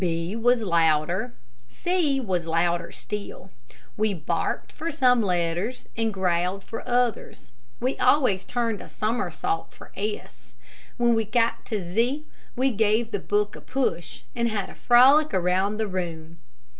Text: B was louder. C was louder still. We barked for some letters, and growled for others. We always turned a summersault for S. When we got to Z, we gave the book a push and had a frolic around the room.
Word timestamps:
B 0.03 0.35
was 0.35 0.63
louder. 0.63 1.35
C 1.69 2.19
was 2.19 2.47
louder 2.47 2.91
still. 2.91 3.51
We 3.95 4.15
barked 4.15 4.71
for 4.71 4.89
some 4.89 5.21
letters, 5.21 5.87
and 5.95 6.11
growled 6.11 6.63
for 6.63 6.81
others. 6.89 7.51
We 7.79 7.99
always 7.99 8.43
turned 8.43 8.81
a 8.81 8.89
summersault 8.89 9.71
for 9.75 9.91
S. 9.95 10.55
When 10.97 11.13
we 11.13 11.23
got 11.23 11.65
to 11.67 11.79
Z, 11.87 12.25
we 12.55 12.71
gave 12.71 13.11
the 13.11 13.19
book 13.19 13.55
a 13.55 13.61
push 13.61 14.23
and 14.35 14.49
had 14.49 14.71
a 14.71 14.73
frolic 14.73 15.35
around 15.35 15.77
the 15.77 15.87
room. 15.87 16.39